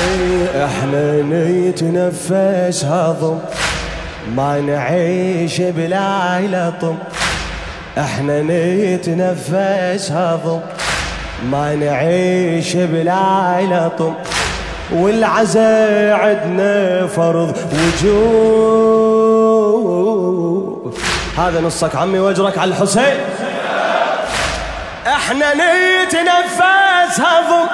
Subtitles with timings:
[0.00, 3.38] إيه، إحنا نتنفس هضم
[4.36, 6.98] ما نعيش بلا لطم
[7.98, 10.60] إحنا نتنفس هضم
[11.44, 14.14] ما نعيش بلا لطم
[14.92, 19.10] والعزاء عدنا فرض وجوب
[21.38, 23.20] هذا نصك عمي واجرك على الحسين.
[25.06, 27.66] إحنا نتنفس هضم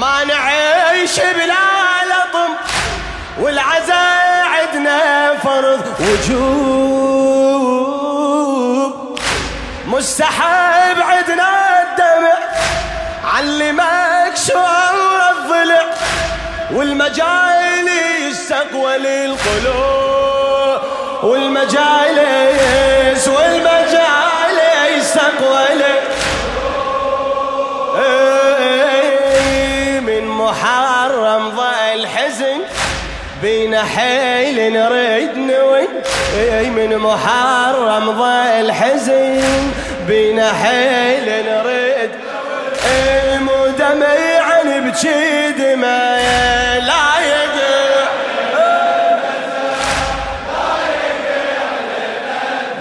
[0.00, 1.64] ما نعيش بلا
[2.10, 2.50] لطم
[3.40, 4.98] والعزاء عدنا
[5.42, 7.32] فرض وجوب
[9.86, 11.71] مستحب عدنا
[13.42, 15.84] علمك شعور الضلع
[16.72, 17.88] والمجال
[18.28, 20.80] يستقبل القلوب
[21.22, 21.68] والمجالس
[23.28, 24.56] والمجال
[24.96, 25.82] يستقبل
[27.98, 32.60] إيه، من محرم ضل حزن
[33.42, 35.88] بينا حيل نريد نوي
[36.70, 39.40] من محرم ضل حزن
[40.08, 41.81] بينا حيل نريد
[44.92, 46.18] نبكي دمع
[46.78, 48.08] لا يقع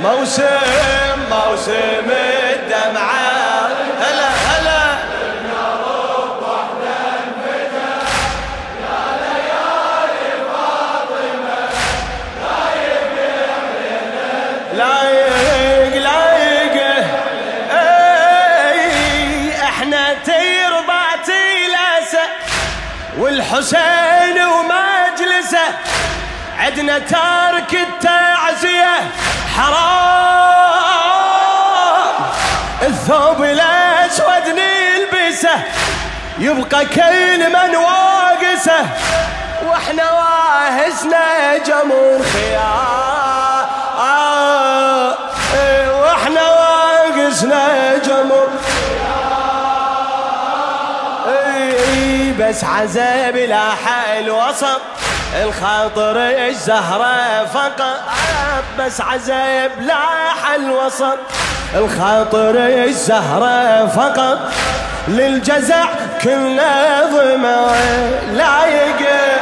[0.02, 2.01] موسم موسم.
[23.52, 25.68] والحسين ومجلسه
[26.60, 29.12] عدنا تارك التعزية.
[29.58, 29.92] حرام.
[32.82, 35.64] الثوب الأسود نلبسه
[36.40, 38.86] يبقى كل من واقسه.
[39.66, 43.21] وإحنا واهسنا جمهور خيار.
[52.52, 54.82] بس عذاب لا حل وسط.
[55.44, 58.00] الخاطر الزهرة فقط.
[58.80, 59.96] بس عذاب لا
[60.44, 61.18] حل وسط.
[61.76, 64.40] الخاطر الزهرة فقط.
[65.08, 65.86] للجزع
[66.24, 67.72] كلنا ضمع
[68.34, 69.38] لا يقع.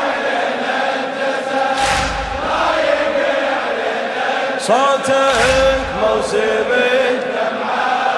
[4.60, 7.20] صوتك موسمي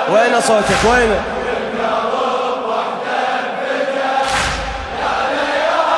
[0.09, 1.40] وين صوتك؟ وين؟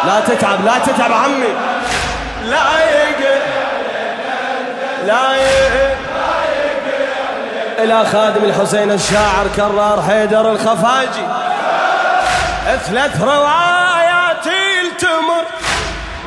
[0.06, 1.53] لا تتعب لا تتعب عمي.
[2.50, 3.38] لا يقع
[5.06, 5.94] لا يقع
[7.80, 11.28] إلى خادم الحسين الشاعر كرار حيدر الخفاجي.
[12.86, 15.46] ثلاث روايات التمر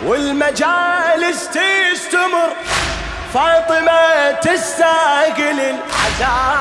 [0.04, 2.50] والمجالس تستمر.
[3.34, 6.56] فاطمة تستاقل العزاء.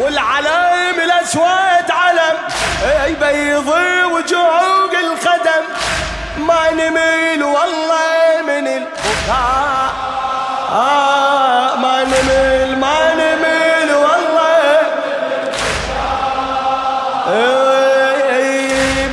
[0.00, 2.36] والعلم الأسود علم.
[3.06, 3.68] يبيض
[4.12, 5.64] وجوق الخدم.
[6.38, 9.92] ما نميل والله من البكاء.
[10.72, 14.80] آه ما نميل ما نميل والله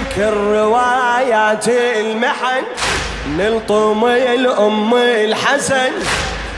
[0.01, 2.63] بكل روايات المحن.
[3.27, 5.91] نلطم الأم الحسن.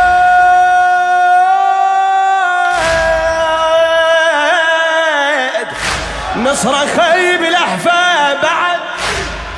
[6.36, 8.80] نصرة خيب الأحفاد بعد.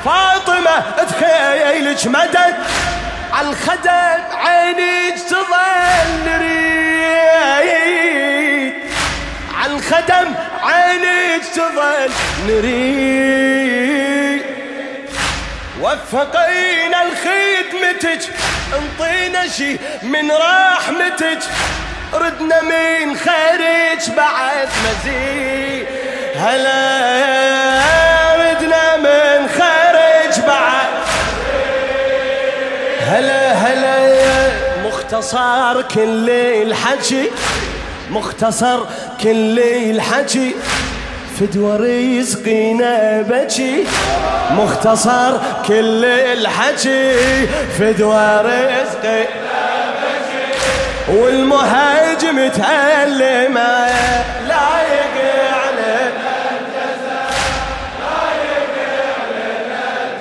[0.04, 2.56] فاطمة تخيلك مدد
[3.32, 7.64] على الخدم عينيك تظل نريد.
[9.58, 12.10] على الخدم عينيك تظل
[12.46, 14.03] نريد.
[15.84, 18.32] وفقينا الخدمتك
[18.78, 21.38] انطينا شي من رحمتك
[22.14, 25.86] ردنا من خيرك بعد مزيد.
[26.36, 26.80] هلا
[28.36, 30.88] ردنا من خيرك بعد.
[33.00, 34.50] هلا هلا
[34.84, 37.30] مختصر كل الحكي
[38.10, 38.84] مختصر
[39.22, 40.54] كل الحكي.
[41.40, 41.76] فدوى
[42.18, 43.84] رزقنا بكي
[44.50, 45.32] مختصر
[45.68, 47.46] كل الحكي
[47.78, 49.24] فدوى رزقي
[51.08, 53.58] والمهاجم تعلم
[54.48, 55.16] لايق
[55.52, 56.12] عليه.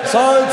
[0.06, 0.53] صوتك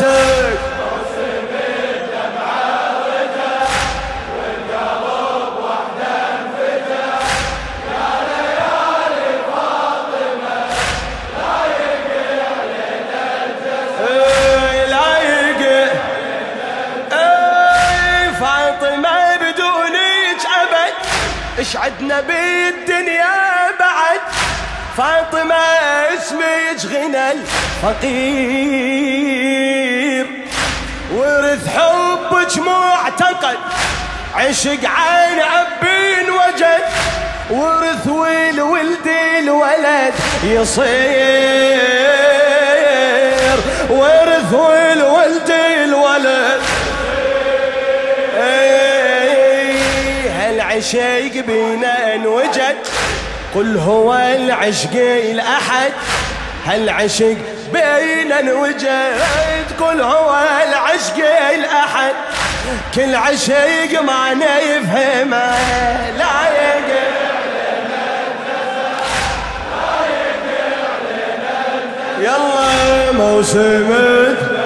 [21.60, 24.20] إيش عدنا بالدنيا بعد؟
[24.96, 28.26] فاطمة اسمك غنى الفقير.
[31.14, 33.58] ورث حبك معتقد
[34.34, 36.84] عشق عين عبين وجد.
[37.50, 39.06] ورث والولد
[39.38, 40.14] الولد
[40.44, 40.90] يصير.
[43.90, 44.52] ورث
[50.94, 52.76] العشق بينا انوجد
[53.54, 54.94] قل هو العشق
[55.30, 55.92] الأحد.
[56.66, 57.36] هالعشق
[57.72, 59.20] بينا انوجد
[59.80, 61.16] قل هو العشق
[61.54, 62.14] الأحد.
[62.94, 65.56] كل عشق ما نفهمه
[66.18, 67.10] لا يقل
[72.20, 74.59] يلا موسمك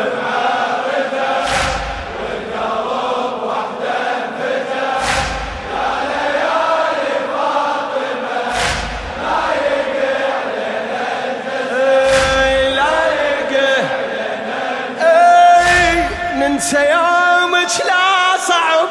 [16.55, 18.89] ننسى يومك لا صعب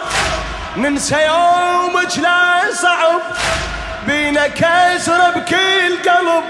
[0.78, 3.22] ننسى يومك لا صعب.
[4.08, 6.44] بينا كسر بكل قلب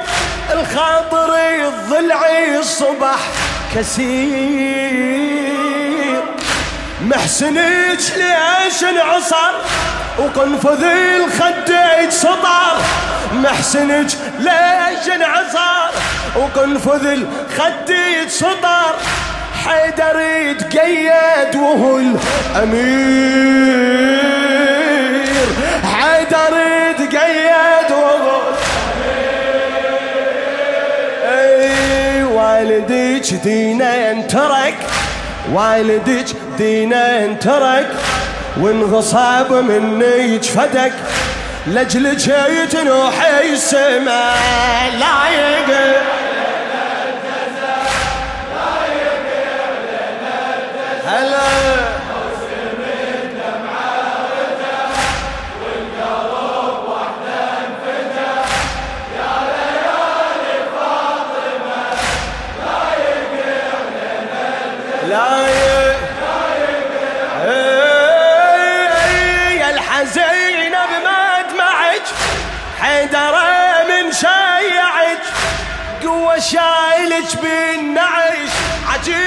[0.54, 1.36] الخاطر
[1.68, 3.20] الضلعي الصبح
[3.76, 5.04] كسير
[7.02, 9.54] محسنك ليش انعصر
[10.20, 12.78] وقنفذ الخديج سطر
[13.34, 14.08] محسنك
[14.40, 15.92] ليش انعصر
[16.36, 18.96] وقنفذ الخديج سطر
[19.66, 21.98] حيدر يتقيد وهو
[24.34, 25.48] الأمير.
[25.84, 26.54] حيدر
[26.90, 28.42] يتقيد وهو
[31.32, 34.76] أي والديك دينا انترك
[35.54, 36.28] والديك
[36.58, 37.88] دينا انترك
[38.62, 40.94] وانغصاب مني يجفدك
[41.68, 45.13] لجل جيت نوحي السماء لا
[76.52, 78.50] شايلك بالنعش
[78.94, 79.24] عجيب.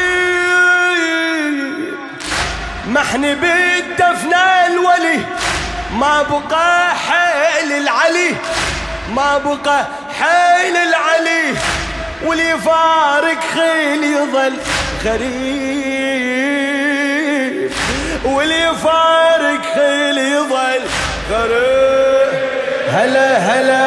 [2.87, 4.35] محن بالدفن
[4.67, 5.21] الولي
[5.93, 8.37] ما بقى حيل العلي.
[9.15, 9.87] ما بقى
[10.21, 11.55] حيل العلي
[12.25, 14.57] واللي فارق خيل يظل.
[15.07, 16.97] غريب
[18.25, 20.83] واللي فارق خيل يظل
[21.31, 22.47] غريب.
[22.93, 23.87] هلا هلا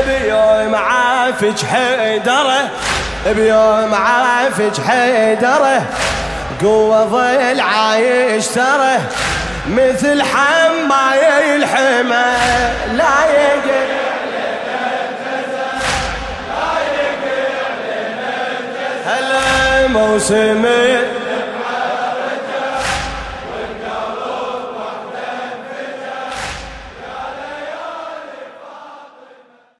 [0.00, 2.70] بيوم عافج حيدره
[3.26, 5.82] بيوم عافج حيدره
[6.62, 9.00] قوة ظل عايش تره
[9.68, 12.36] مثل حماية الحمى
[19.92, 21.19] موسمي